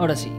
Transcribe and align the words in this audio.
Ahora 0.00 0.16
sí. 0.16 0.32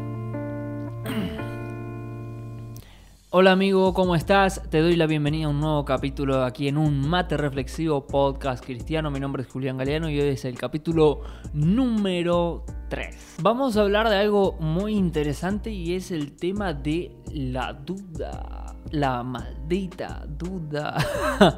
Hola 3.30 3.52
amigo, 3.52 3.94
¿cómo 3.94 4.16
estás? 4.16 4.60
Te 4.72 4.80
doy 4.80 4.96
la 4.96 5.06
bienvenida 5.06 5.46
a 5.46 5.50
un 5.50 5.60
nuevo 5.60 5.86
capítulo 5.86 6.44
aquí 6.44 6.68
en 6.68 6.78
un 6.80 7.08
mate 7.08 7.38
reflexivo 7.38 8.08
podcast 8.08 8.66
cristiano. 8.66 9.12
Mi 9.12 9.20
nombre 9.20 9.44
es 9.44 9.50
Julián 9.50 9.78
Galeano 9.78 10.10
y 10.10 10.20
hoy 10.20 10.30
es 10.30 10.46
el 10.46 10.58
capítulo 10.58 11.22
número 11.54 12.66
3. 12.90 13.36
Vamos 13.44 13.78
a 13.78 13.82
hablar 13.82 14.10
de 14.10 14.16
algo 14.16 14.54
muy 14.54 14.96
interesante 14.96 15.70
y 15.70 15.94
es 15.94 16.10
el 16.10 16.36
tema 16.36 16.74
de 16.74 17.12
la 17.32 17.72
duda. 17.72 18.76
La 18.90 19.22
maldita 19.22 20.26
duda 20.28 20.98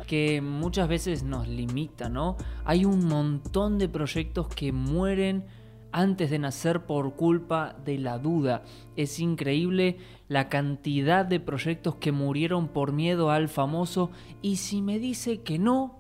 que 0.08 0.42
muchas 0.42 0.90
veces 0.90 1.24
nos 1.24 1.48
limita, 1.48 2.10
¿no? 2.10 2.36
Hay 2.66 2.84
un 2.84 3.08
montón 3.08 3.78
de 3.78 3.88
proyectos 3.88 4.50
que 4.50 4.74
mueren 4.74 5.46
antes 5.94 6.30
de 6.30 6.40
nacer 6.40 6.86
por 6.86 7.16
culpa 7.16 7.76
de 7.86 7.98
la 8.00 8.18
duda. 8.18 8.64
Es 8.98 9.20
increíble 9.20 9.98
la 10.28 10.50
cantidad 10.50 11.26
de 11.26 11.40
proyectos 11.40 11.96
que 11.96 12.12
murieron 12.12 12.68
por 12.68 12.92
miedo 12.92 13.30
al 13.30 13.48
famoso 13.48 14.12
y 14.42 14.58
si 14.58 14.82
me 14.82 15.00
dice 15.00 15.42
que 15.42 15.60
no, 15.60 16.00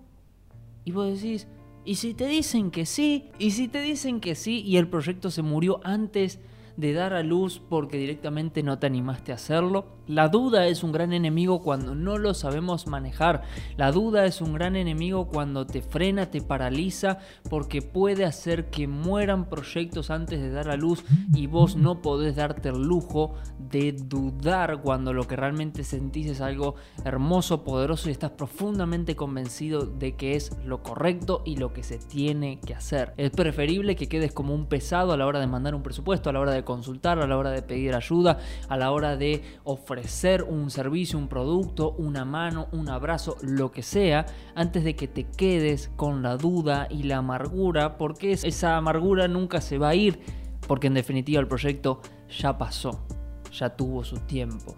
y 0.83 0.91
vos 0.91 1.21
decís, 1.21 1.47
y 1.85 1.95
si 1.95 2.13
te 2.13 2.27
dicen 2.27 2.71
que 2.71 2.85
sí, 2.85 3.29
y 3.39 3.52
si 3.52 3.67
te 3.67 3.81
dicen 3.81 4.19
que 4.19 4.35
sí 4.35 4.61
y 4.66 4.77
el 4.77 4.88
proyecto 4.88 5.31
se 5.31 5.41
murió 5.41 5.79
antes 5.83 6.39
de 6.77 6.94
dar 6.94 7.13
a 7.13 7.23
luz 7.23 7.61
porque 7.69 7.97
directamente 7.97 8.63
no 8.63 8.80
te 8.80 8.88
animaste 8.88 9.31
a 9.31 9.35
hacerlo. 9.35 9.85
La 10.07 10.27
duda 10.27 10.67
es 10.67 10.84
un 10.84 10.91
gran 10.91 11.13
enemigo 11.13 11.62
cuando 11.62 11.95
no 11.95 12.17
lo 12.17 12.34
sabemos 12.34 12.88
manejar. 12.88 13.44
La 13.77 13.94
duda 13.94 14.25
es 14.25 14.41
un 14.41 14.53
gran 14.53 14.75
enemigo 14.75 15.30
cuando 15.30 15.66
te 15.66 15.81
frena, 15.81 16.30
te 16.30 16.41
paraliza, 16.41 17.20
porque 17.49 17.81
puede 17.81 18.25
hacer 18.25 18.70
que 18.70 18.85
mueran 18.85 19.45
proyectos 19.47 20.09
antes 20.09 20.41
de 20.41 20.50
dar 20.50 20.69
a 20.69 20.75
luz 20.75 21.05
y 21.33 21.47
vos 21.47 21.78
no 21.78 22.02
podés 22.02 22.36
darte 22.36 22.67
el 22.67 22.81
lujo 22.81 23.36
de 23.58 23.94
dudar 23.94 24.81
cuando 24.81 25.13
lo 25.13 25.25
que 25.25 25.38
realmente 25.38 25.86
sentís 25.86 26.28
es 26.28 26.41
algo 26.41 26.75
hermoso, 27.06 27.63
poderoso 27.63 28.09
y 28.09 28.11
estás 28.11 28.31
profundamente 28.31 29.16
convencido 29.16 29.85
de 29.85 30.17
que 30.17 30.35
es 30.35 30.52
lo 30.66 30.83
correcto 30.83 31.44
y 31.45 31.56
lo 31.56 31.72
que 31.72 31.83
se 31.83 31.97
tiene 31.97 32.59
que 32.59 32.73
hacer. 32.73 33.13
Es 33.16 33.31
preferible 33.31 33.95
que 33.95 34.09
quedes 34.09 34.33
como 34.33 34.53
un 34.53 34.66
pesado 34.66 35.13
a 35.13 35.17
la 35.17 35.25
hora 35.25 35.39
de 35.39 35.47
mandar 35.47 35.75
un 35.75 35.83
presupuesto, 35.83 36.30
a 36.30 36.33
la 36.33 36.41
hora 36.41 36.52
de 36.52 36.66
consultar, 36.66 37.19
a 37.19 37.28
la 37.28 37.38
hora 37.38 37.52
de 37.52 37.61
pedir 37.61 37.95
ayuda, 37.95 38.39
a 38.67 38.75
la 38.75 38.91
hora 38.91 39.16
de 39.16 39.44
ofrecer 39.63 39.92
un 40.47 40.69
servicio, 40.69 41.17
un 41.17 41.27
producto, 41.27 41.91
una 41.91 42.25
mano, 42.25 42.67
un 42.72 42.89
abrazo, 42.89 43.38
lo 43.41 43.72
que 43.72 43.83
sea, 43.83 44.25
antes 44.55 44.83
de 44.83 44.95
que 44.95 45.08
te 45.08 45.25
quedes 45.25 45.91
con 45.95 46.23
la 46.23 46.38
duda 46.38 46.88
y 46.89 47.03
la 47.03 47.17
amargura, 47.17 47.97
porque 47.97 48.33
esa 48.33 48.77
amargura 48.77 49.27
nunca 49.27 49.61
se 49.61 49.77
va 49.77 49.89
a 49.89 49.95
ir, 49.95 50.19
porque 50.67 50.88
en 50.88 50.94
definitiva 50.94 51.41
el 51.41 51.47
proyecto 51.47 52.02
ya 52.30 52.58
pasó, 52.58 53.05
ya 53.52 53.75
tuvo 53.75 54.03
su 54.03 54.17
tiempo. 54.19 54.75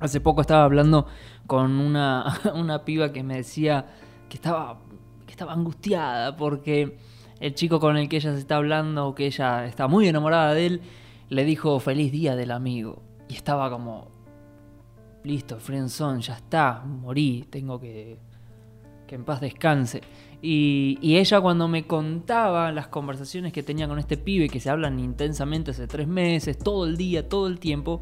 Hace 0.00 0.20
poco 0.20 0.40
estaba 0.40 0.64
hablando 0.64 1.06
con 1.46 1.72
una, 1.72 2.40
una 2.54 2.84
piba 2.84 3.12
que 3.12 3.22
me 3.22 3.36
decía 3.36 3.86
que 4.28 4.36
estaba, 4.36 4.80
que 5.26 5.32
estaba 5.32 5.52
angustiada 5.52 6.36
porque 6.36 6.98
el 7.40 7.54
chico 7.54 7.80
con 7.80 7.96
el 7.96 8.08
que 8.08 8.16
ella 8.16 8.32
se 8.32 8.38
está 8.38 8.56
hablando, 8.56 9.14
que 9.14 9.26
ella 9.26 9.66
está 9.66 9.88
muy 9.88 10.08
enamorada 10.08 10.54
de 10.54 10.66
él, 10.66 10.80
le 11.28 11.44
dijo 11.44 11.78
feliz 11.80 12.12
día 12.12 12.36
del 12.36 12.50
amigo. 12.50 13.02
Estaba 13.34 13.70
como, 13.70 14.08
listo, 15.24 15.58
friendzone, 15.58 16.20
ya 16.20 16.34
está, 16.34 16.82
morí, 16.84 17.46
tengo 17.50 17.80
que, 17.80 18.18
que 19.06 19.14
en 19.14 19.24
paz 19.24 19.40
descanse. 19.40 20.00
Y, 20.40 20.98
y, 21.00 21.16
ella 21.16 21.40
cuando 21.40 21.68
me 21.68 21.86
contaba 21.86 22.70
las 22.70 22.88
conversaciones 22.88 23.52
que 23.52 23.62
tenía 23.62 23.88
con 23.88 23.98
este 23.98 24.16
pibe, 24.16 24.48
que 24.48 24.60
se 24.60 24.70
hablan 24.70 25.00
intensamente 25.00 25.70
hace 25.70 25.86
tres 25.86 26.06
meses, 26.06 26.58
todo 26.58 26.84
el 26.84 26.96
día, 26.96 27.28
todo 27.28 27.46
el 27.46 27.58
tiempo, 27.58 28.00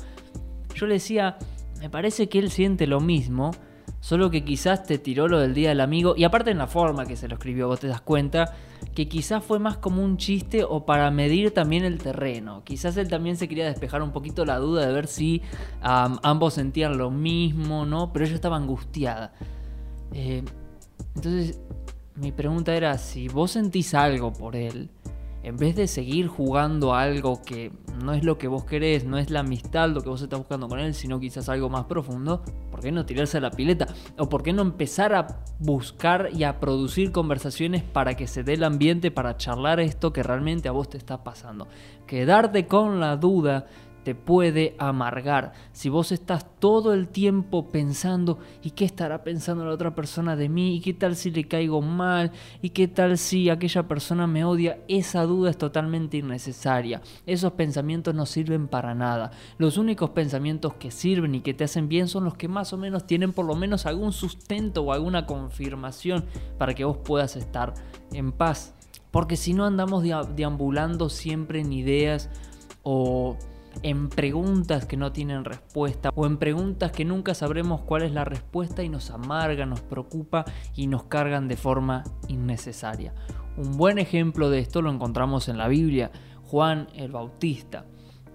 yo 0.74 0.86
le 0.86 0.94
decía, 0.94 1.38
me 1.80 1.88
parece 1.88 2.28
que 2.28 2.38
él 2.38 2.50
siente 2.50 2.86
lo 2.86 3.00
mismo, 3.00 3.52
solo 4.02 4.30
que 4.30 4.44
quizás 4.44 4.82
te 4.82 4.98
tiró 4.98 5.28
lo 5.28 5.38
del 5.38 5.54
día 5.54 5.68
del 5.68 5.80
amigo, 5.80 6.14
y 6.16 6.24
aparte 6.24 6.50
en 6.50 6.58
la 6.58 6.66
forma 6.66 7.06
que 7.06 7.14
se 7.14 7.28
lo 7.28 7.34
escribió, 7.34 7.68
vos 7.68 7.78
te 7.78 7.86
das 7.86 8.00
cuenta 8.00 8.52
que 8.96 9.06
quizás 9.08 9.44
fue 9.44 9.60
más 9.60 9.76
como 9.76 10.02
un 10.02 10.16
chiste 10.16 10.64
o 10.64 10.84
para 10.84 11.08
medir 11.12 11.54
también 11.54 11.84
el 11.84 11.98
terreno. 11.98 12.62
Quizás 12.64 12.96
él 12.96 13.08
también 13.08 13.36
se 13.36 13.46
quería 13.46 13.64
despejar 13.64 14.02
un 14.02 14.10
poquito 14.10 14.44
la 14.44 14.58
duda 14.58 14.84
de 14.84 14.92
ver 14.92 15.06
si 15.06 15.40
ambos 15.80 16.54
sentían 16.54 16.98
lo 16.98 17.12
mismo, 17.12 17.86
¿no? 17.86 18.12
Pero 18.12 18.24
ella 18.24 18.34
estaba 18.34 18.56
angustiada. 18.56 19.34
Eh, 20.12 20.42
entonces, 21.14 21.60
mi 22.16 22.32
pregunta 22.32 22.74
era, 22.74 22.98
si 22.98 23.28
vos 23.28 23.52
sentís 23.52 23.94
algo 23.94 24.32
por 24.32 24.56
él, 24.56 24.90
en 25.42 25.56
vez 25.56 25.74
de 25.76 25.86
seguir 25.86 26.28
jugando 26.28 26.94
algo 26.94 27.42
que 27.42 27.72
no 28.02 28.12
es 28.12 28.24
lo 28.24 28.38
que 28.38 28.48
vos 28.48 28.64
querés, 28.64 29.04
no 29.04 29.18
es 29.18 29.30
la 29.30 29.40
amistad 29.40 29.90
lo 29.90 30.00
que 30.00 30.08
vos 30.08 30.22
estás 30.22 30.38
buscando 30.38 30.68
con 30.68 30.78
él, 30.78 30.94
sino 30.94 31.20
quizás 31.20 31.48
algo 31.48 31.68
más 31.68 31.84
profundo, 31.84 32.42
¿por 32.70 32.80
qué 32.80 32.92
no 32.92 33.06
tirarse 33.06 33.38
a 33.38 33.40
la 33.40 33.50
pileta? 33.50 33.86
¿O 34.18 34.28
por 34.28 34.42
qué 34.42 34.52
no 34.52 34.62
empezar 34.62 35.14
a 35.14 35.44
buscar 35.58 36.30
y 36.32 36.44
a 36.44 36.60
producir 36.60 37.12
conversaciones 37.12 37.82
para 37.82 38.14
que 38.14 38.26
se 38.26 38.44
dé 38.44 38.54
el 38.54 38.64
ambiente 38.64 39.10
para 39.10 39.36
charlar 39.36 39.80
esto 39.80 40.12
que 40.12 40.22
realmente 40.22 40.68
a 40.68 40.72
vos 40.72 40.88
te 40.88 40.98
está 40.98 41.24
pasando? 41.24 41.68
Quedarte 42.06 42.66
con 42.66 43.00
la 43.00 43.16
duda 43.16 43.66
te 44.04 44.14
puede 44.14 44.74
amargar. 44.78 45.52
Si 45.72 45.88
vos 45.88 46.12
estás 46.12 46.46
todo 46.58 46.92
el 46.92 47.08
tiempo 47.08 47.68
pensando, 47.68 48.38
¿y 48.62 48.70
qué 48.70 48.84
estará 48.84 49.22
pensando 49.22 49.64
la 49.64 49.72
otra 49.72 49.94
persona 49.94 50.36
de 50.36 50.48
mí? 50.48 50.76
¿Y 50.76 50.80
qué 50.80 50.94
tal 50.94 51.16
si 51.16 51.30
le 51.30 51.44
caigo 51.44 51.80
mal? 51.80 52.32
¿Y 52.60 52.70
qué 52.70 52.88
tal 52.88 53.18
si 53.18 53.48
aquella 53.48 53.86
persona 53.88 54.26
me 54.26 54.44
odia? 54.44 54.78
Esa 54.88 55.22
duda 55.24 55.50
es 55.50 55.58
totalmente 55.58 56.16
innecesaria. 56.16 57.00
Esos 57.26 57.52
pensamientos 57.52 58.14
no 58.14 58.26
sirven 58.26 58.68
para 58.68 58.94
nada. 58.94 59.30
Los 59.58 59.78
únicos 59.78 60.10
pensamientos 60.10 60.74
que 60.74 60.90
sirven 60.90 61.34
y 61.34 61.40
que 61.40 61.54
te 61.54 61.64
hacen 61.64 61.88
bien 61.88 62.08
son 62.08 62.24
los 62.24 62.34
que 62.34 62.48
más 62.48 62.72
o 62.72 62.76
menos 62.76 63.06
tienen 63.06 63.32
por 63.32 63.46
lo 63.46 63.54
menos 63.54 63.86
algún 63.86 64.12
sustento 64.12 64.82
o 64.82 64.92
alguna 64.92 65.26
confirmación 65.26 66.24
para 66.58 66.74
que 66.74 66.84
vos 66.84 66.98
puedas 66.98 67.36
estar 67.36 67.74
en 68.12 68.32
paz. 68.32 68.74
Porque 69.10 69.36
si 69.36 69.52
no 69.52 69.66
andamos 69.66 70.02
deambulando 70.02 71.10
siempre 71.10 71.60
en 71.60 71.72
ideas 71.72 72.30
o 72.82 73.36
en 73.82 74.08
preguntas 74.08 74.86
que 74.86 74.96
no 74.96 75.12
tienen 75.12 75.44
respuesta 75.44 76.10
o 76.14 76.26
en 76.26 76.38
preguntas 76.38 76.92
que 76.92 77.04
nunca 77.04 77.34
sabremos 77.34 77.82
cuál 77.82 78.02
es 78.02 78.12
la 78.12 78.24
respuesta 78.24 78.82
y 78.82 78.88
nos 78.88 79.10
amarga, 79.10 79.66
nos 79.66 79.80
preocupa 79.80 80.44
y 80.74 80.86
nos 80.86 81.04
cargan 81.04 81.48
de 81.48 81.56
forma 81.56 82.04
innecesaria. 82.28 83.14
Un 83.56 83.76
buen 83.76 83.98
ejemplo 83.98 84.50
de 84.50 84.60
esto 84.60 84.82
lo 84.82 84.90
encontramos 84.90 85.48
en 85.48 85.58
la 85.58 85.68
Biblia, 85.68 86.10
Juan 86.44 86.88
el 86.94 87.12
Bautista. 87.12 87.86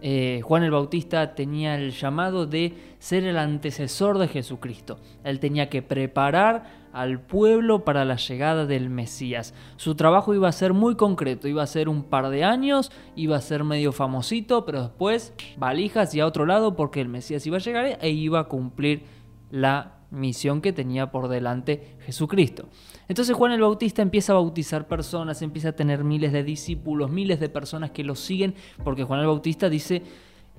Eh, 0.02 0.42
Juan 0.44 0.64
el 0.64 0.72
Bautista 0.72 1.34
tenía 1.34 1.76
el 1.76 1.92
llamado 1.92 2.46
de 2.46 2.74
ser 3.00 3.24
el 3.24 3.38
antecesor 3.38 4.20
de 4.20 4.28
Jesucristo. 4.28 5.00
Él 5.24 5.40
tenía 5.40 5.70
que 5.70 5.82
preparar 5.82 6.88
al 6.94 7.20
pueblo 7.20 7.84
para 7.84 8.06
la 8.06 8.16
llegada 8.16 8.66
del 8.66 8.90
Mesías. 8.90 9.54
Su 9.76 9.96
trabajo 9.96 10.34
iba 10.34 10.48
a 10.48 10.52
ser 10.52 10.74
muy 10.74 10.96
concreto, 10.96 11.48
iba 11.48 11.64
a 11.64 11.68
ser 11.68 11.90
un 11.90 12.04
par 12.04 12.30
de 12.30 12.44
años, 12.44 12.92
iba 13.16 13.36
a 13.38 13.42
ser 13.42 13.64
medio 13.64 13.92
famosito, 13.92 14.66
pero 14.66 14.82
después 14.82 15.34
valijas 15.58 16.14
y 16.16 16.20
a 16.20 16.26
otro 16.26 16.46
lado 16.46 16.76
porque 16.76 17.02
el 17.02 17.08
Mesías 17.08 17.46
iba 17.46 17.58
a 17.58 17.62
llegar 17.62 17.98
e 18.02 18.10
iba 18.10 18.40
a 18.40 18.46
cumplir 18.46 19.04
la 19.52 19.97
misión 20.10 20.62
que 20.62 20.74
tenía 20.74 21.12
por 21.12 21.28
delante 21.28 21.96
Jesucristo. 22.06 22.70
Entonces 23.08 23.36
Juan 23.36 23.52
el 23.52 23.62
Bautista 23.62 24.02
empieza 24.02 24.34
a 24.34 24.36
bautizar 24.36 24.88
personas, 24.88 25.42
empieza 25.42 25.70
a 25.70 25.76
tener 25.76 26.04
miles 26.04 26.32
de 26.32 26.44
discípulos, 26.44 27.12
miles 27.12 27.40
de 27.40 27.50
personas 27.50 27.92
que 27.92 28.04
lo 28.04 28.16
siguen, 28.16 28.56
porque 28.84 29.04
Juan 29.04 29.20
el 29.20 29.28
Bautista 29.28 29.70
dice, 29.70 30.04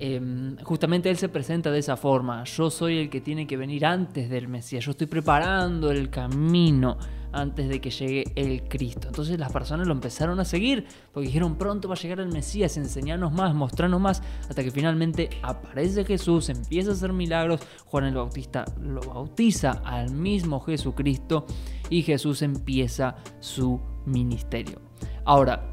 Em, 0.01 0.55
justamente 0.63 1.09
él 1.09 1.17
se 1.17 1.27
presenta 1.27 1.71
de 1.71 1.79
esa 1.79 1.97
forma. 1.97 2.45
Yo 2.45 2.69
soy 2.69 2.99
el 2.99 3.09
que 3.09 3.19
tiene 3.19 3.45
que 3.45 3.57
venir 3.57 3.85
antes 3.85 4.29
del 4.29 4.47
Mesías. 4.47 4.85
Yo 4.85 4.91
estoy 4.91 5.07
preparando 5.07 5.91
el 5.91 6.09
camino 6.09 6.97
antes 7.33 7.67
de 7.67 7.81
que 7.81 7.91
llegue 7.91 8.23
el 8.35 8.63
Cristo. 8.63 9.09
Entonces 9.09 9.37
las 9.37 9.51
personas 9.51 9.87
lo 9.87 9.93
empezaron 9.93 10.39
a 10.39 10.45
seguir 10.45 10.85
porque 11.11 11.27
dijeron 11.27 11.57
pronto 11.57 11.89
va 11.89 11.95
a 11.95 11.97
llegar 11.97 12.21
el 12.21 12.29
Mesías, 12.29 12.77
enseñarnos 12.77 13.33
más, 13.33 13.53
mostrarnos 13.53 13.99
más, 13.99 14.23
hasta 14.49 14.63
que 14.63 14.71
finalmente 14.71 15.29
aparece 15.41 16.05
Jesús, 16.05 16.47
empieza 16.47 16.91
a 16.91 16.93
hacer 16.93 17.11
milagros. 17.11 17.59
Juan 17.85 18.05
el 18.05 18.15
Bautista 18.15 18.63
lo 18.81 19.01
bautiza 19.01 19.81
al 19.83 20.11
mismo 20.11 20.61
Jesucristo 20.61 21.45
y 21.89 22.03
Jesús 22.03 22.41
empieza 22.41 23.17
su 23.41 23.81
ministerio. 24.05 24.81
Ahora, 25.25 25.69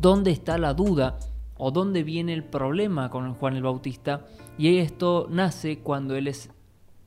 ¿dónde 0.00 0.30
está 0.30 0.56
la 0.56 0.72
duda? 0.72 1.18
O 1.58 1.70
dónde 1.70 2.02
viene 2.02 2.32
el 2.32 2.44
problema 2.44 3.10
con 3.10 3.34
Juan 3.34 3.56
el 3.56 3.62
Bautista. 3.62 4.26
Y 4.58 4.78
esto 4.78 5.26
nace 5.30 5.80
cuando 5.80 6.16
él 6.16 6.28
es 6.28 6.50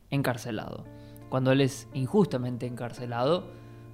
encarcelado. 0.10 0.86
Cuando 1.30 1.51
él 1.51 1.62
es 1.62 1.88
injustamente 1.94 2.66
encarcelado 2.66 3.48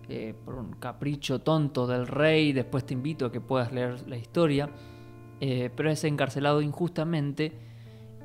eh, 0.08 0.34
por 0.46 0.56
un 0.56 0.74
capricho 0.74 1.40
tonto 1.40 1.88
del 1.88 2.08
rey. 2.08 2.54
Después 2.54 2.86
te 2.86 2.94
invito 2.94 3.26
a 3.26 3.32
que 3.32 3.42
puedas 3.42 3.72
leer 3.72 4.08
la 4.08 4.18
historia. 4.18 4.70
Eh, 5.42 5.70
pero 5.76 5.90
es 5.90 6.04
encarcelado 6.04 6.62
injustamente. 6.62 7.60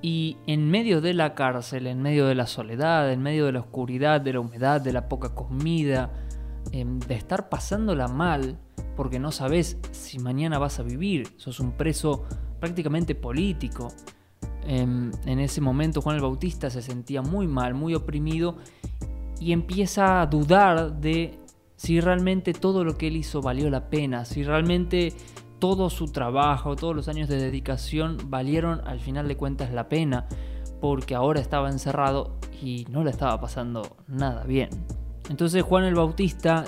Y 0.02 0.38
en 0.46 0.70
medio 0.70 1.00
de 1.00 1.12
la 1.12 1.34
cárcel, 1.34 1.86
en 1.86 2.00
medio 2.00 2.26
de 2.26 2.34
la 2.34 2.46
soledad, 2.46 3.12
en 3.12 3.22
medio 3.22 3.46
de 3.46 3.52
la 3.52 3.60
oscuridad, 3.60 4.20
de 4.20 4.32
la 4.32 4.40
humedad, 4.40 4.80
de 4.80 4.92
la 4.92 5.08
poca 5.08 5.34
comida, 5.34 6.10
em, 6.72 6.98
de 7.00 7.14
estar 7.14 7.50
pasándola 7.50 8.08
mal, 8.08 8.58
porque 9.00 9.18
no 9.18 9.32
sabes 9.32 9.78
si 9.92 10.18
mañana 10.18 10.58
vas 10.58 10.78
a 10.78 10.82
vivir. 10.82 11.32
Sos 11.38 11.58
un 11.58 11.72
preso 11.72 12.26
prácticamente 12.58 13.14
político. 13.14 13.88
En, 14.66 15.12
en 15.24 15.38
ese 15.38 15.62
momento 15.62 16.02
Juan 16.02 16.16
el 16.16 16.20
Bautista 16.20 16.68
se 16.68 16.82
sentía 16.82 17.22
muy 17.22 17.46
mal, 17.46 17.72
muy 17.72 17.94
oprimido 17.94 18.56
y 19.40 19.52
empieza 19.52 20.20
a 20.20 20.26
dudar 20.26 21.00
de 21.00 21.38
si 21.76 21.98
realmente 22.02 22.52
todo 22.52 22.84
lo 22.84 22.98
que 22.98 23.06
él 23.06 23.16
hizo 23.16 23.40
valió 23.40 23.70
la 23.70 23.88
pena, 23.88 24.26
si 24.26 24.42
realmente 24.42 25.14
todo 25.58 25.88
su 25.88 26.12
trabajo, 26.12 26.76
todos 26.76 26.94
los 26.94 27.08
años 27.08 27.26
de 27.30 27.40
dedicación 27.40 28.18
valieron 28.26 28.86
al 28.86 29.00
final 29.00 29.28
de 29.28 29.38
cuentas 29.38 29.72
la 29.72 29.88
pena, 29.88 30.28
porque 30.78 31.14
ahora 31.14 31.40
estaba 31.40 31.70
encerrado 31.70 32.36
y 32.60 32.86
no 32.90 33.02
le 33.02 33.12
estaba 33.12 33.40
pasando 33.40 33.96
nada 34.08 34.44
bien. 34.44 34.68
Entonces 35.30 35.62
Juan 35.62 35.84
el 35.84 35.94
Bautista 35.94 36.66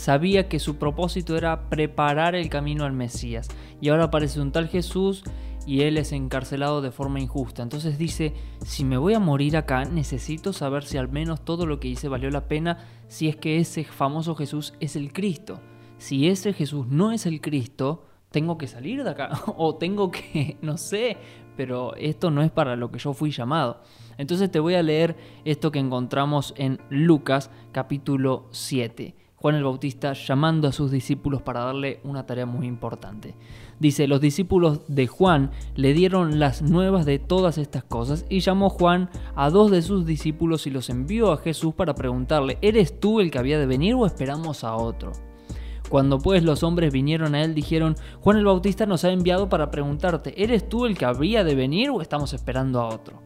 sabía 0.00 0.48
que 0.48 0.58
su 0.58 0.76
propósito 0.76 1.36
era 1.36 1.68
preparar 1.68 2.34
el 2.34 2.48
camino 2.48 2.86
al 2.86 2.94
Mesías, 2.94 3.48
y 3.82 3.90
ahora 3.90 4.04
aparece 4.04 4.40
un 4.40 4.50
tal 4.50 4.66
Jesús 4.66 5.24
y 5.66 5.82
él 5.82 5.98
es 5.98 6.12
encarcelado 6.12 6.80
de 6.80 6.90
forma 6.90 7.20
injusta. 7.20 7.62
Entonces 7.62 7.98
dice, 7.98 8.32
si 8.64 8.82
me 8.82 8.96
voy 8.96 9.12
a 9.12 9.18
morir 9.18 9.58
acá, 9.58 9.84
necesito 9.84 10.54
saber 10.54 10.84
si 10.84 10.96
al 10.96 11.10
menos 11.10 11.44
todo 11.44 11.66
lo 11.66 11.80
que 11.80 11.88
hice 11.88 12.08
valió 12.08 12.30
la 12.30 12.48
pena, 12.48 12.78
si 13.08 13.28
es 13.28 13.36
que 13.36 13.58
ese 13.58 13.84
famoso 13.84 14.34
Jesús 14.34 14.72
es 14.80 14.96
el 14.96 15.12
Cristo. 15.12 15.60
Si 15.98 16.28
ese 16.28 16.54
Jesús 16.54 16.86
no 16.86 17.12
es 17.12 17.26
el 17.26 17.42
Cristo, 17.42 18.06
tengo 18.30 18.56
que 18.56 18.68
salir 18.68 19.04
de 19.04 19.10
acá 19.10 19.28
o 19.58 19.74
tengo 19.74 20.10
que, 20.10 20.56
no 20.62 20.78
sé, 20.78 21.18
pero 21.58 21.94
esto 21.96 22.30
no 22.30 22.42
es 22.42 22.50
para 22.50 22.74
lo 22.74 22.90
que 22.90 22.98
yo 22.98 23.12
fui 23.12 23.32
llamado. 23.32 23.82
Entonces 24.16 24.50
te 24.50 24.60
voy 24.60 24.76
a 24.76 24.82
leer 24.82 25.14
esto 25.44 25.70
que 25.70 25.78
encontramos 25.78 26.54
en 26.56 26.80
Lucas 26.88 27.50
capítulo 27.70 28.48
7. 28.50 29.14
Juan 29.40 29.54
el 29.54 29.64
Bautista 29.64 30.12
llamando 30.12 30.68
a 30.68 30.72
sus 30.72 30.90
discípulos 30.90 31.40
para 31.40 31.64
darle 31.64 32.00
una 32.04 32.26
tarea 32.26 32.44
muy 32.44 32.66
importante. 32.66 33.34
Dice, 33.78 34.06
los 34.06 34.20
discípulos 34.20 34.82
de 34.86 35.06
Juan 35.06 35.50
le 35.76 35.94
dieron 35.94 36.38
las 36.38 36.60
nuevas 36.60 37.06
de 37.06 37.18
todas 37.18 37.56
estas 37.56 37.82
cosas 37.82 38.26
y 38.28 38.40
llamó 38.40 38.68
Juan 38.68 39.08
a 39.34 39.48
dos 39.48 39.70
de 39.70 39.80
sus 39.80 40.04
discípulos 40.04 40.66
y 40.66 40.70
los 40.70 40.90
envió 40.90 41.32
a 41.32 41.38
Jesús 41.38 41.72
para 41.72 41.94
preguntarle, 41.94 42.58
¿eres 42.60 43.00
tú 43.00 43.20
el 43.20 43.30
que 43.30 43.38
había 43.38 43.58
de 43.58 43.64
venir 43.64 43.94
o 43.94 44.04
esperamos 44.04 44.62
a 44.62 44.76
otro? 44.76 45.12
Cuando 45.88 46.18
pues 46.18 46.44
los 46.44 46.62
hombres 46.62 46.92
vinieron 46.92 47.34
a 47.34 47.42
él 47.42 47.54
dijeron, 47.54 47.96
Juan 48.20 48.36
el 48.36 48.44
Bautista 48.44 48.84
nos 48.84 49.04
ha 49.04 49.10
enviado 49.10 49.48
para 49.48 49.70
preguntarte, 49.70 50.34
¿eres 50.42 50.68
tú 50.68 50.84
el 50.84 50.98
que 50.98 51.06
había 51.06 51.44
de 51.44 51.54
venir 51.54 51.88
o 51.88 52.02
estamos 52.02 52.34
esperando 52.34 52.78
a 52.78 52.88
otro? 52.88 53.22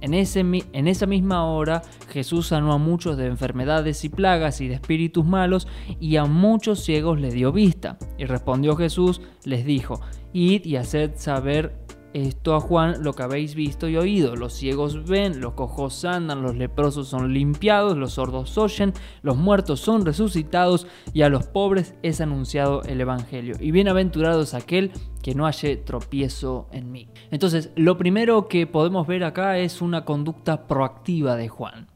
En, 0.00 0.14
ese, 0.14 0.40
en, 0.40 0.88
esa 0.88 1.06
misma 1.06 1.44
hora 1.44 1.82
Jesús 2.10 2.48
sanó 2.48 2.72
a 2.72 2.78
muchos 2.78 3.16
de 3.16 3.26
enfermedades 3.26 4.04
y 4.04 4.08
plagas 4.08 4.60
y 4.60 4.68
de 4.68 4.74
espíritus 4.74 5.24
malos 5.24 5.66
y 6.00 6.16
a 6.16 6.24
muchos 6.24 6.84
ciegos 6.84 7.20
les 7.20 7.34
dio 7.34 7.52
vista. 7.52 7.98
Y 8.16 8.24
respondió 8.24 8.76
Jesús, 8.76 9.20
les 9.44 9.64
dijo, 9.64 10.00
id 10.32 10.64
y 10.64 10.76
haced 10.76 11.12
saber 11.16 11.87
esto 12.14 12.54
a 12.54 12.60
Juan 12.60 13.02
lo 13.02 13.12
que 13.14 13.22
habéis 13.22 13.54
visto 13.54 13.88
y 13.88 13.96
oído. 13.96 14.36
Los 14.36 14.54
ciegos 14.54 15.04
ven, 15.06 15.40
los 15.40 15.54
cojos 15.54 16.04
andan, 16.04 16.42
los 16.42 16.56
leprosos 16.56 17.08
son 17.08 17.32
limpiados, 17.32 17.96
los 17.96 18.14
sordos 18.14 18.56
oyen, 18.58 18.92
los 19.22 19.36
muertos 19.36 19.80
son 19.80 20.04
resucitados 20.04 20.86
y 21.12 21.22
a 21.22 21.28
los 21.28 21.46
pobres 21.46 21.94
es 22.02 22.20
anunciado 22.20 22.82
el 22.84 23.00
Evangelio. 23.00 23.56
Y 23.60 23.70
bienaventurado 23.70 24.42
es 24.42 24.54
aquel 24.54 24.92
que 25.22 25.34
no 25.34 25.46
halle 25.46 25.76
tropiezo 25.76 26.68
en 26.72 26.92
mí. 26.92 27.08
Entonces, 27.30 27.70
lo 27.76 27.98
primero 27.98 28.48
que 28.48 28.66
podemos 28.66 29.06
ver 29.06 29.24
acá 29.24 29.58
es 29.58 29.82
una 29.82 30.04
conducta 30.04 30.66
proactiva 30.66 31.36
de 31.36 31.48
Juan. 31.48 31.88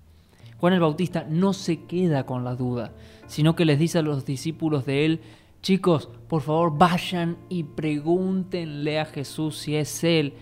Juan 0.58 0.75
el 0.75 0.81
Bautista 0.81 1.26
no 1.29 1.55
se 1.55 1.87
queda 1.87 2.25
con 2.25 2.44
la 2.44 2.55
duda, 2.55 2.93
sino 3.26 3.56
que 3.56 3.65
les 3.65 3.79
dice 3.79 3.99
a 3.99 4.03
los 4.03 4.25
discípulos 4.25 4.87
de 4.87 5.05
él, 5.05 5.20
Chicos, 5.62 6.09
por 6.26 6.43
favor 6.43 6.76
vayan 6.76 7.38
y 7.49 7.62
pregúntenle 7.62 8.99
a 8.99 9.05
Jesús 9.05 9.59
si 9.59 9.76
es 9.76 10.03
Él 10.03 10.35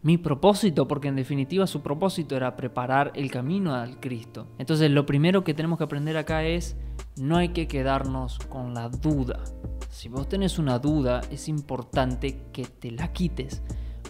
mi 0.00 0.16
propósito, 0.16 0.88
porque 0.88 1.08
en 1.08 1.16
definitiva 1.16 1.66
su 1.66 1.82
propósito 1.82 2.36
era 2.36 2.56
preparar 2.56 3.12
el 3.16 3.30
camino 3.30 3.74
al 3.74 4.00
Cristo. 4.00 4.46
Entonces 4.56 4.90
lo 4.90 5.04
primero 5.04 5.44
que 5.44 5.52
tenemos 5.52 5.76
que 5.76 5.84
aprender 5.84 6.16
acá 6.16 6.44
es, 6.44 6.74
no 7.18 7.36
hay 7.36 7.50
que 7.50 7.68
quedarnos 7.68 8.38
con 8.48 8.72
la 8.72 8.88
duda. 8.88 9.44
Si 9.90 10.08
vos 10.08 10.26
tenés 10.26 10.58
una 10.58 10.78
duda, 10.78 11.20
es 11.30 11.48
importante 11.48 12.44
que 12.54 12.64
te 12.64 12.92
la 12.92 13.12
quites 13.12 13.62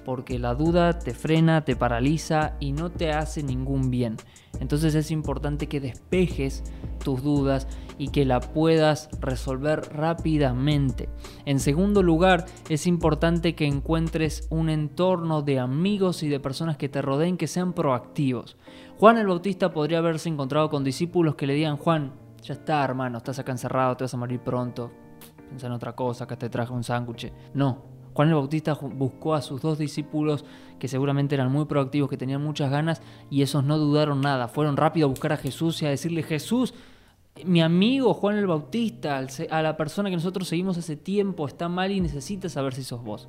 porque 0.07 0.39
la 0.39 0.55
duda 0.55 1.01
te 1.01 1.13
frena, 1.15 1.65
te 1.65 1.75
paraliza 1.75 2.55
y 2.61 2.71
no 2.71 2.91
te 2.91 3.11
hace 3.11 3.43
ningún 3.43 3.91
bien. 3.91 4.17
Entonces 4.61 4.95
es 4.95 5.11
importante 5.11 5.67
que 5.67 5.81
despejes 5.81 6.63
tus 7.03 7.25
dudas 7.25 7.67
y 7.99 8.09
que 8.09 8.25
la 8.25 8.39
puedas 8.39 9.09
resolver 9.21 9.81
rápidamente. 9.93 11.09
En 11.45 11.59
segundo 11.59 12.05
lugar, 12.05 12.47
es 12.69 12.87
importante 12.87 13.57
que 13.57 13.67
encuentres 13.67 14.47
un 14.49 14.71
entorno 14.71 15.43
de 15.43 15.59
amigos 15.59 16.23
y 16.23 16.29
de 16.29 16.39
personas 16.39 16.77
que 16.77 16.89
te 16.89 17.03
rodeen 17.03 17.37
que 17.37 17.49
sean 17.49 17.73
proactivos. 17.73 18.57
Juan 19.01 19.19
el 19.19 19.27
Bautista 19.27 19.73
podría 19.73 19.99
haberse 19.99 20.29
encontrado 20.29 20.71
con 20.71 20.85
discípulos 20.85 21.35
que 21.35 21.49
le 21.49 21.55
digan, 21.55 21.79
Juan, 21.79 22.13
ya 22.43 22.55
está 22.55 22.85
hermano, 22.85 23.19
estás 23.19 23.41
acá 23.41 23.51
encerrado, 23.51 23.97
te 23.97 24.05
vas 24.05 24.15
a 24.15 24.19
morir 24.19 24.39
pronto, 24.39 24.93
piensa 25.49 25.67
en 25.67 25.73
otra 25.73 25.97
cosa, 25.97 26.25
acá 26.25 26.39
te 26.39 26.49
traje 26.49 26.73
un 26.73 26.85
sándwich. 26.85 27.33
No, 27.55 27.96
Juan 28.17 28.29
el 28.29 28.35
Bautista 28.35 28.73
buscó 28.73 29.35
a 29.35 29.43
sus 29.43 29.61
dos 29.61 29.77
discípulos 29.77 30.47
que 30.79 30.89
seguramente 30.89 31.35
eran 31.35 31.53
muy 31.53 31.67
proactivos, 31.67 32.09
que 32.09 32.17
tenían 32.17 32.43
muchas 32.43 32.71
ganas 32.71 33.03
y 33.29 33.43
esos 33.43 33.63
no 33.63 33.77
dudaron 33.77 34.23
nada. 34.23 34.49
Fueron 34.49 34.79
rápido 34.79 35.07
a 35.07 35.11
buscar 35.11 35.35
a 35.35 35.37
Jesús 35.37 35.83
y 35.83 35.87
a 35.87 35.91
decirle, 35.91 36.23
Jesús, 36.23 36.73
mi 37.45 37.61
amigo 37.61 38.15
Juan 38.15 38.39
el 38.39 38.47
Bautista, 38.47 39.23
a 39.51 39.61
la 39.61 39.77
persona 39.77 40.09
que 40.09 40.17
nosotros 40.17 40.49
seguimos 40.49 40.79
hace 40.79 40.97
tiempo, 40.97 41.47
está 41.47 41.69
mal 41.69 41.93
y 41.93 42.01
necesita 42.01 42.49
saber 42.49 42.73
si 42.73 42.85
sos 42.85 43.05
vos. 43.05 43.29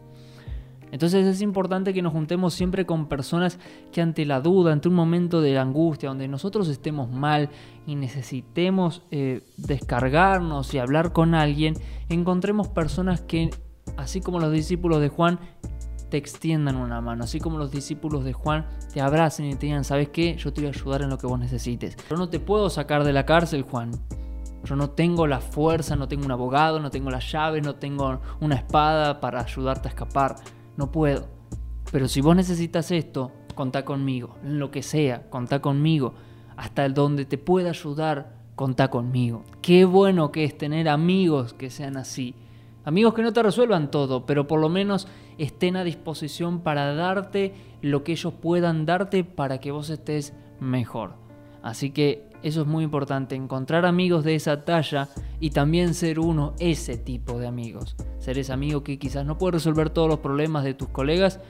Entonces 0.90 1.28
es 1.28 1.42
importante 1.42 1.94
que 1.94 2.02
nos 2.02 2.14
juntemos 2.14 2.54
siempre 2.54 2.86
con 2.86 3.10
personas 3.10 3.60
que 3.92 4.00
ante 4.00 4.26
la 4.26 4.40
duda, 4.40 4.72
ante 4.72 4.88
un 4.88 4.96
momento 4.96 5.42
de 5.42 5.58
angustia, 5.58 6.08
donde 6.08 6.30
nosotros 6.30 6.70
estemos 6.70 7.12
mal 7.12 7.50
y 7.86 7.96
necesitemos 7.96 9.02
eh, 9.12 9.42
descargarnos 9.58 10.74
y 10.74 10.78
hablar 10.78 11.12
con 11.12 11.36
alguien, 11.36 11.74
encontremos 12.08 12.70
personas 12.70 13.20
que 13.20 13.50
así 13.98 14.22
como 14.22 14.40
los 14.40 14.52
discípulos 14.52 15.02
de 15.02 15.10
Juan 15.10 15.40
te 16.10 16.18
extiendan 16.18 16.78
una 16.78 17.02
mano, 17.02 17.26
así 17.26 17.40
como 17.40 17.58
los 17.58 17.72
discípulos 17.72 18.24
de 18.24 18.32
Juan 18.32 18.66
te 18.94 19.02
abracen 19.02 19.46
y 19.46 19.56
te 19.56 19.66
digan, 19.66 19.84
¿sabes 19.84 20.10
qué? 20.10 20.36
Yo 20.38 20.54
te 20.54 20.62
voy 20.62 20.70
a 20.70 20.74
ayudar 20.74 21.02
en 21.02 21.10
lo 21.10 21.18
que 21.18 21.28
vos 21.28 21.40
necesites. 21.40 21.98
Yo 22.10 22.16
no 22.16 22.30
te 22.30 22.40
puedo 22.40 22.70
sacar 22.70 23.04
de 23.04 23.12
la 23.12 23.26
cárcel, 23.26 23.64
Juan. 23.64 23.92
Yo 24.64 24.76
no 24.76 24.90
tengo 24.90 25.28
la 25.28 25.40
fuerza, 25.40 25.96
no 25.96 26.08
tengo 26.08 26.26
un 26.26 26.32
abogado, 26.32 26.80
no 26.80 26.90
tengo 26.90 27.10
las 27.10 27.30
llaves, 27.32 27.64
no 27.64 27.76
tengo 27.76 28.22
una 28.40 28.56
espada 28.56 29.20
para 29.20 29.42
ayudarte 29.42 29.88
a 29.88 29.92
escapar. 29.92 30.36
No 30.78 30.92
puedo. 30.92 31.28
Pero 31.92 32.08
si 32.08 32.22
vos 32.22 32.36
necesitas 32.36 32.92
esto, 32.92 33.32
contá 33.56 33.86
conmigo. 33.86 34.36
En 34.44 34.60
lo 34.60 34.72
que 34.72 34.84
sea, 34.84 35.30
contá 35.30 35.62
conmigo. 35.62 36.14
Hasta 36.56 36.88
donde 36.90 37.26
te 37.26 37.38
pueda 37.38 37.70
ayudar, 37.70 38.36
contá 38.56 38.90
conmigo. 38.90 39.44
Qué 39.62 39.86
bueno 39.86 40.32
que 40.32 40.44
es 40.44 40.58
tener 40.58 40.90
amigos 40.90 41.54
que 41.54 41.70
sean 41.70 41.98
así 41.98 42.36
Amigos 42.88 43.14
que 43.16 43.22
no 43.22 43.34
te 43.34 43.44
resuelvan 43.44 43.92
todo, 43.92 44.26
pero 44.26 44.48
por 44.48 44.62
lo 44.62 44.70
menos 44.70 45.10
estén 45.38 45.76
a 45.76 45.84
disposición 45.84 46.62
para 46.62 46.96
darte 46.96 47.54
lo 47.82 48.06
que 48.06 48.14
ellos 48.14 48.34
puedan 48.34 48.86
darte 48.86 49.26
para 49.26 49.58
que 49.58 49.72
vos 49.72 49.90
estés 49.90 50.34
mejor. 50.62 51.16
Así 51.62 51.92
que 51.92 52.30
eso 52.44 52.62
es 52.62 52.68
muy 52.68 52.86
importante, 52.86 53.36
encontrar 53.36 53.86
amigos 53.86 54.24
de 54.24 54.36
esa 54.36 54.64
talla 54.64 55.10
y 55.42 55.50
también 55.50 55.96
ser 55.96 56.18
uno 56.18 56.54
ese 56.60 56.96
tipo 56.96 57.38
de 57.40 57.48
amigos. 57.48 57.98
Ser 58.20 58.38
ese 58.38 58.54
amigo 58.54 58.86
que 58.86 58.98
quizás 58.98 59.26
no 59.26 59.38
puede 59.38 59.56
resolver 59.56 59.90
todos 59.90 60.08
los 60.08 60.20
problemas 60.20 60.64
de 60.64 60.74
tus 60.74 60.88
colegas, 60.88 61.42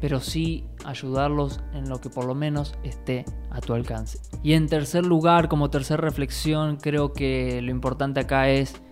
pero 0.00 0.18
sí 0.18 0.64
ayudarlos 0.84 1.60
en 1.72 1.88
lo 1.88 2.00
que 2.00 2.10
por 2.10 2.24
lo 2.24 2.34
menos 2.34 2.74
esté 2.82 3.24
a 3.52 3.60
tu 3.60 3.74
alcance. 3.74 4.18
Y 4.42 4.54
en 4.54 4.66
tercer 4.66 5.06
lugar, 5.06 5.48
como 5.48 5.70
tercera 5.70 6.00
reflexión, 6.00 6.78
creo 6.78 7.12
que 7.12 7.62
lo 7.62 7.70
importante 7.70 8.18
acá 8.18 8.48
es 8.48 8.82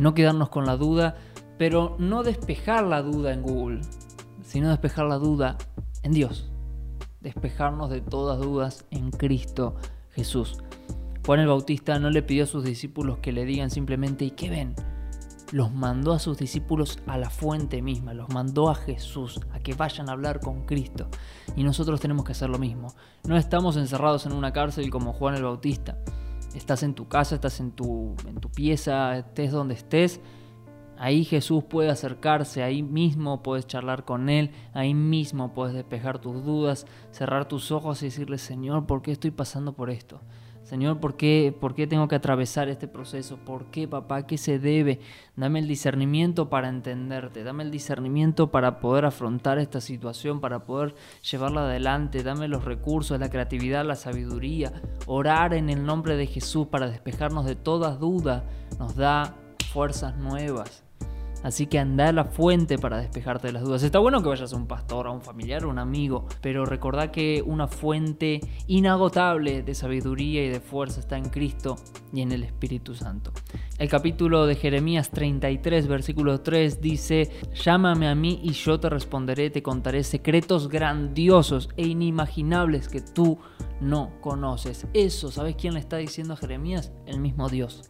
no 0.00 0.14
quedarnos 0.14 0.48
con 0.48 0.66
la 0.66 0.76
duda, 0.76 1.16
pero 1.58 1.96
no 1.98 2.22
despejar 2.22 2.84
la 2.84 3.02
duda 3.02 3.32
en 3.32 3.42
Google, 3.42 3.80
sino 4.42 4.70
despejar 4.70 5.06
la 5.06 5.16
duda 5.16 5.58
en 6.02 6.12
Dios. 6.12 6.50
Despejarnos 7.20 7.90
de 7.90 8.00
todas 8.00 8.40
dudas 8.40 8.84
en 8.90 9.10
Cristo 9.10 9.76
Jesús. 10.10 10.58
Juan 11.24 11.40
el 11.40 11.46
Bautista 11.46 11.98
no 11.98 12.10
le 12.10 12.22
pidió 12.22 12.44
a 12.44 12.48
sus 12.48 12.64
discípulos 12.64 13.18
que 13.18 13.32
le 13.32 13.44
digan 13.44 13.70
simplemente, 13.70 14.24
¿y 14.24 14.32
qué 14.32 14.50
ven? 14.50 14.74
Los 15.52 15.72
mandó 15.72 16.12
a 16.12 16.18
sus 16.18 16.38
discípulos 16.38 16.98
a 17.06 17.18
la 17.18 17.30
fuente 17.30 17.80
misma, 17.82 18.14
los 18.14 18.30
mandó 18.30 18.70
a 18.70 18.74
Jesús, 18.74 19.38
a 19.52 19.60
que 19.60 19.74
vayan 19.74 20.08
a 20.08 20.12
hablar 20.12 20.40
con 20.40 20.64
Cristo. 20.64 21.08
Y 21.54 21.62
nosotros 21.62 22.00
tenemos 22.00 22.24
que 22.24 22.32
hacer 22.32 22.48
lo 22.48 22.58
mismo. 22.58 22.92
No 23.24 23.36
estamos 23.36 23.76
encerrados 23.76 24.26
en 24.26 24.32
una 24.32 24.52
cárcel 24.52 24.90
como 24.90 25.12
Juan 25.12 25.34
el 25.34 25.44
Bautista. 25.44 25.98
Estás 26.54 26.82
en 26.82 26.94
tu 26.94 27.06
casa, 27.06 27.34
estás 27.34 27.60
en 27.60 27.72
tu, 27.72 28.16
en 28.26 28.36
tu 28.36 28.50
pieza, 28.50 29.18
estés 29.18 29.52
donde 29.52 29.74
estés 29.74 30.20
Ahí 31.02 31.24
Jesús 31.24 31.64
puede 31.64 31.90
acercarse, 31.90 32.62
ahí 32.62 32.84
mismo 32.84 33.42
puedes 33.42 33.66
charlar 33.66 34.04
con 34.04 34.28
Él, 34.28 34.52
ahí 34.72 34.94
mismo 34.94 35.52
puedes 35.52 35.74
despejar 35.74 36.20
tus 36.20 36.44
dudas, 36.44 36.86
cerrar 37.10 37.48
tus 37.48 37.72
ojos 37.72 38.00
y 38.02 38.04
decirle, 38.04 38.38
Señor, 38.38 38.86
¿por 38.86 39.02
qué 39.02 39.10
estoy 39.10 39.32
pasando 39.32 39.72
por 39.72 39.90
esto? 39.90 40.20
Señor, 40.62 41.00
¿por 41.00 41.16
qué, 41.16 41.52
¿por 41.60 41.74
qué 41.74 41.88
tengo 41.88 42.06
que 42.06 42.14
atravesar 42.14 42.68
este 42.68 42.86
proceso? 42.86 43.36
¿Por 43.38 43.64
qué, 43.72 43.88
papá? 43.88 44.28
¿Qué 44.28 44.38
se 44.38 44.60
debe? 44.60 45.00
Dame 45.34 45.58
el 45.58 45.66
discernimiento 45.66 46.48
para 46.48 46.68
entenderte, 46.68 47.42
dame 47.42 47.64
el 47.64 47.72
discernimiento 47.72 48.52
para 48.52 48.78
poder 48.78 49.04
afrontar 49.04 49.58
esta 49.58 49.80
situación, 49.80 50.40
para 50.40 50.66
poder 50.66 50.94
llevarla 51.28 51.62
adelante, 51.62 52.22
dame 52.22 52.46
los 52.46 52.64
recursos, 52.64 53.18
la 53.18 53.28
creatividad, 53.28 53.84
la 53.84 53.96
sabiduría. 53.96 54.72
Orar 55.06 55.52
en 55.52 55.68
el 55.68 55.84
nombre 55.84 56.16
de 56.16 56.28
Jesús 56.28 56.68
para 56.68 56.88
despejarnos 56.88 57.44
de 57.44 57.56
todas 57.56 57.98
dudas 57.98 58.44
nos 58.78 58.94
da 58.94 59.34
fuerzas 59.72 60.16
nuevas. 60.16 60.81
Así 61.42 61.66
que 61.66 61.78
anda 61.78 62.08
a 62.08 62.12
la 62.12 62.24
fuente 62.24 62.78
para 62.78 62.98
despejarte 62.98 63.48
de 63.48 63.52
las 63.52 63.64
dudas. 63.64 63.82
Está 63.82 63.98
bueno 63.98 64.22
que 64.22 64.28
vayas 64.28 64.52
a 64.52 64.56
un 64.56 64.66
pastor, 64.66 65.06
a 65.06 65.10
un 65.10 65.22
familiar, 65.22 65.64
a 65.64 65.66
un 65.66 65.78
amigo, 65.78 66.26
pero 66.40 66.64
recordá 66.64 67.10
que 67.10 67.42
una 67.44 67.66
fuente 67.66 68.40
inagotable 68.66 69.62
de 69.62 69.74
sabiduría 69.74 70.44
y 70.44 70.48
de 70.48 70.60
fuerza 70.60 71.00
está 71.00 71.16
en 71.16 71.28
Cristo 71.30 71.76
y 72.12 72.20
en 72.20 72.32
el 72.32 72.44
Espíritu 72.44 72.94
Santo. 72.94 73.32
El 73.78 73.88
capítulo 73.88 74.46
de 74.46 74.54
Jeremías 74.54 75.10
33, 75.10 75.88
versículo 75.88 76.40
3 76.40 76.80
dice, 76.80 77.30
llámame 77.54 78.08
a 78.08 78.14
mí 78.14 78.40
y 78.42 78.52
yo 78.52 78.78
te 78.78 78.88
responderé, 78.88 79.50
te 79.50 79.62
contaré 79.62 80.04
secretos 80.04 80.68
grandiosos 80.68 81.68
e 81.76 81.86
inimaginables 81.86 82.88
que 82.88 83.00
tú 83.00 83.38
no 83.80 84.12
conoces. 84.20 84.86
Eso, 84.94 85.30
¿sabes 85.32 85.56
quién 85.56 85.74
le 85.74 85.80
está 85.80 85.96
diciendo 85.96 86.34
a 86.34 86.36
Jeremías? 86.36 86.92
El 87.06 87.20
mismo 87.20 87.48
Dios. 87.48 87.82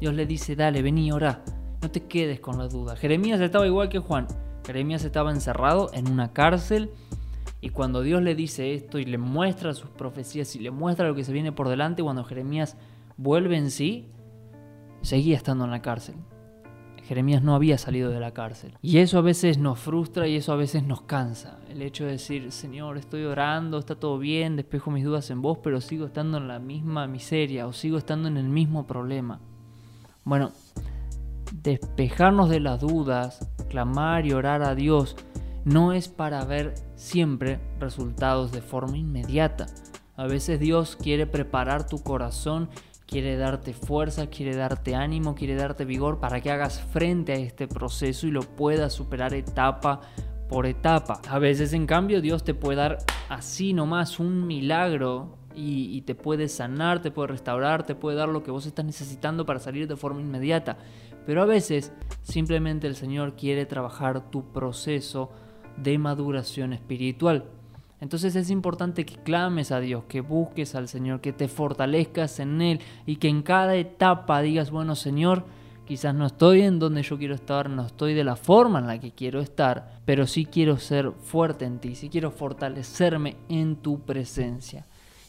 Dios 0.00 0.14
le 0.14 0.26
dice, 0.26 0.54
dale, 0.54 0.82
vení, 0.82 1.10
ora 1.10 1.42
no 1.84 1.90
te 1.90 2.04
quedes 2.04 2.40
con 2.40 2.56
la 2.56 2.66
duda. 2.66 2.96
Jeremías 2.96 3.38
estaba 3.40 3.66
igual 3.66 3.90
que 3.90 3.98
Juan. 3.98 4.26
Jeremías 4.66 5.04
estaba 5.04 5.30
encerrado 5.30 5.90
en 5.92 6.10
una 6.10 6.32
cárcel 6.32 6.90
y 7.60 7.68
cuando 7.68 8.00
Dios 8.00 8.22
le 8.22 8.34
dice 8.34 8.72
esto 8.72 8.98
y 8.98 9.04
le 9.04 9.18
muestra 9.18 9.74
sus 9.74 9.90
profecías 9.90 10.56
y 10.56 10.60
le 10.60 10.70
muestra 10.70 11.06
lo 11.06 11.14
que 11.14 11.24
se 11.24 11.32
viene 11.32 11.52
por 11.52 11.68
delante, 11.68 12.02
cuando 12.02 12.24
Jeremías 12.24 12.78
vuelve 13.18 13.58
en 13.58 13.70
sí, 13.70 14.08
seguía 15.02 15.36
estando 15.36 15.66
en 15.66 15.72
la 15.72 15.82
cárcel. 15.82 16.14
Jeremías 17.02 17.42
no 17.42 17.54
había 17.54 17.76
salido 17.76 18.10
de 18.10 18.18
la 18.18 18.32
cárcel. 18.32 18.78
Y 18.80 18.96
eso 18.96 19.18
a 19.18 19.20
veces 19.20 19.58
nos 19.58 19.78
frustra 19.78 20.26
y 20.26 20.36
eso 20.36 20.54
a 20.54 20.56
veces 20.56 20.84
nos 20.84 21.02
cansa. 21.02 21.58
El 21.68 21.82
hecho 21.82 22.06
de 22.06 22.12
decir, 22.12 22.50
Señor, 22.50 22.96
estoy 22.96 23.24
orando, 23.24 23.78
está 23.78 23.94
todo 23.94 24.18
bien, 24.18 24.56
despejo 24.56 24.90
mis 24.90 25.04
dudas 25.04 25.28
en 25.28 25.42
vos, 25.42 25.58
pero 25.62 25.82
sigo 25.82 26.06
estando 26.06 26.38
en 26.38 26.48
la 26.48 26.60
misma 26.60 27.06
miseria 27.06 27.66
o 27.66 27.74
sigo 27.74 27.98
estando 27.98 28.28
en 28.28 28.38
el 28.38 28.48
mismo 28.48 28.86
problema. 28.86 29.38
Bueno, 30.24 30.52
despejarnos 31.64 32.50
de 32.50 32.60
las 32.60 32.80
dudas, 32.80 33.50
clamar 33.68 34.26
y 34.26 34.32
orar 34.32 34.62
a 34.62 34.74
Dios, 34.74 35.16
no 35.64 35.92
es 35.92 36.08
para 36.08 36.44
ver 36.44 36.74
siempre 36.94 37.58
resultados 37.80 38.52
de 38.52 38.60
forma 38.60 38.98
inmediata. 38.98 39.66
A 40.14 40.26
veces 40.26 40.60
Dios 40.60 40.94
quiere 40.94 41.26
preparar 41.26 41.86
tu 41.86 42.02
corazón, 42.02 42.68
quiere 43.06 43.36
darte 43.36 43.72
fuerza, 43.72 44.26
quiere 44.26 44.54
darte 44.54 44.94
ánimo, 44.94 45.34
quiere 45.34 45.56
darte 45.56 45.86
vigor 45.86 46.20
para 46.20 46.40
que 46.42 46.50
hagas 46.50 46.80
frente 46.80 47.32
a 47.32 47.36
este 47.36 47.66
proceso 47.66 48.26
y 48.26 48.30
lo 48.30 48.42
puedas 48.42 48.92
superar 48.92 49.32
etapa 49.32 50.02
por 50.50 50.66
etapa. 50.66 51.22
A 51.28 51.38
veces 51.38 51.72
en 51.72 51.86
cambio 51.86 52.20
Dios 52.20 52.44
te 52.44 52.52
puede 52.52 52.76
dar 52.76 52.98
así 53.30 53.72
nomás 53.72 54.20
un 54.20 54.46
milagro 54.46 55.38
y, 55.54 56.00
te 56.02 56.14
puede 56.14 56.48
sanar, 56.48 57.00
te 57.00 57.10
puede 57.10 57.28
restaurar, 57.28 57.86
te 57.86 57.94
puede 57.94 58.16
dar 58.16 58.28
lo 58.28 58.42
que 58.42 58.50
vos 58.50 58.66
estás 58.66 58.84
necesitando 58.84 59.46
para 59.46 59.60
salir 59.60 59.86
de 59.86 59.96
forma 59.96 60.20
inmediata. 60.20 60.76
Pero 61.26 61.42
a 61.42 61.46
veces 61.46 61.92
simplemente 62.22 62.86
el 62.86 62.96
Señor 62.96 63.34
quiere 63.34 63.66
trabajar 63.66 64.30
tu 64.30 64.52
proceso 64.52 65.30
de 65.76 65.96
maduración 65.98 66.72
espiritual. 66.72 67.44
Entonces 68.00 68.36
es 68.36 68.50
importante 68.50 69.06
que 69.06 69.16
clames 69.16 69.70
a 69.70 69.80
Dios, 69.80 70.04
que 70.08 70.20
busques 70.20 70.74
al 70.74 70.88
Señor, 70.88 71.20
que 71.20 71.32
te 71.32 71.48
fortalezcas 71.48 72.38
en 72.40 72.60
Él 72.60 72.80
y 73.06 73.16
que 73.16 73.28
en 73.28 73.42
cada 73.42 73.76
etapa 73.76 74.42
digas, 74.42 74.70
bueno 74.70 74.94
Señor, 74.94 75.44
quizás 75.86 76.14
no 76.14 76.26
estoy 76.26 76.62
en 76.62 76.78
donde 76.78 77.02
yo 77.02 77.16
quiero 77.16 77.34
estar, 77.34 77.70
no 77.70 77.86
estoy 77.86 78.12
de 78.12 78.24
la 78.24 78.36
forma 78.36 78.80
en 78.80 78.88
la 78.88 79.00
que 79.00 79.12
quiero 79.12 79.40
estar, 79.40 80.00
pero 80.04 80.26
sí 80.26 80.44
quiero 80.44 80.76
ser 80.76 81.12
fuerte 81.12 81.64
en 81.64 81.78
ti, 81.78 81.94
sí 81.94 82.10
quiero 82.10 82.30
fortalecerme 82.30 83.36
en 83.48 83.76
tu 83.76 84.00
presencia 84.00 84.84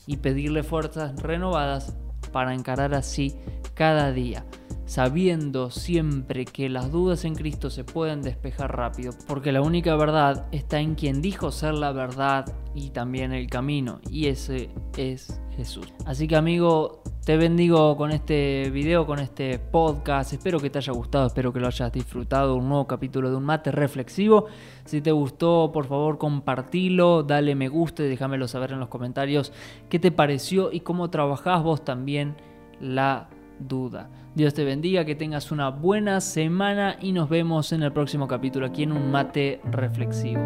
y 0.08 0.18
pedirle 0.18 0.64
fuerzas 0.64 1.22
renovadas 1.22 1.96
para 2.32 2.54
encarar 2.54 2.94
así 2.94 3.36
cada 3.74 4.12
día 4.12 4.46
sabiendo 4.86 5.72
siempre 5.72 6.46
que 6.46 6.70
las 6.70 6.92
dudas 6.92 7.26
en 7.26 7.36
Cristo 7.36 7.70
se 7.70 7.84
pueden 7.84 8.22
despejar 8.22 8.76
rápido, 8.76 9.14
porque 9.28 9.52
la 9.52 9.62
única 9.62 9.96
verdad 9.96 10.48
está 10.52 10.80
en 10.80 10.96
quien 10.96 11.22
dijo 11.22 11.52
ser 11.52 11.74
la 11.74 11.92
verdad 11.92 12.46
y 12.74 12.92
también 12.92 13.34
el 13.34 13.48
camino, 13.48 14.00
y 14.10 14.28
ese 14.28 14.70
es 14.98 15.42
Jesús. 15.56 15.88
Así 16.06 16.28
que 16.28 16.36
amigo, 16.36 17.02
te 17.26 17.38
bendigo 17.38 17.98
con 17.98 18.12
este 18.12 18.70
video, 18.70 19.08
con 19.08 19.18
este 19.18 19.58
podcast. 19.58 20.34
Espero 20.34 20.60
que 20.60 20.70
te 20.70 20.78
haya 20.78 20.94
gustado, 20.94 21.26
espero 21.26 21.52
que 21.52 21.60
lo 21.60 21.66
hayas 21.66 21.92
disfrutado. 21.92 22.56
Un 22.56 22.70
nuevo 22.70 22.86
capítulo 22.86 23.32
de 23.32 23.36
un 23.36 23.46
mate 23.46 23.72
reflexivo. 23.72 24.46
Si 24.86 25.02
te 25.02 25.12
gustó, 25.12 25.72
por 25.74 25.88
favor, 25.88 26.20
compartilo, 26.20 27.24
dale 27.24 27.56
me 27.56 27.68
gusta 27.68 28.04
y 28.04 28.10
déjamelo 28.10 28.48
saber 28.48 28.74
en 28.74 28.80
los 28.80 28.90
comentarios 28.90 29.54
qué 29.90 29.98
te 29.98 30.12
pareció 30.12 30.72
y 30.72 30.82
cómo 30.82 31.10
trabajás 31.10 31.64
vos 31.64 31.84
también 31.84 32.36
la 32.80 33.30
duda. 33.60 34.10
Dios 34.36 34.54
te 34.54 34.64
bendiga, 34.64 35.06
que 35.06 35.16
tengas 35.16 35.52
una 35.52 35.70
buena 35.70 36.22
semana 36.22 36.98
y 37.02 37.12
nos 37.12 37.30
vemos 37.30 37.72
en 37.72 37.84
el 37.84 37.92
próximo 37.92 38.28
capítulo 38.28 38.66
aquí 38.66 38.84
en 38.84 38.92
un 38.92 39.12
mate 39.12 39.62
reflexivo. 39.64 40.42